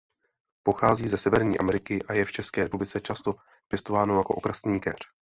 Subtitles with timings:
[0.63, 3.35] Pochází ze Severní Ameriky a je v České republice často
[3.67, 4.95] pěstována jako okrasný keř.